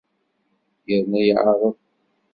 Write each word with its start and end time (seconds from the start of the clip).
Yerna 0.89 1.19
yeεreḍ. 1.25 1.61